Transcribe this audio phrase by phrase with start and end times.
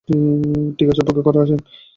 [0.77, 1.59] ঠিকাছে, অপেক্ষা করেন, আসেন।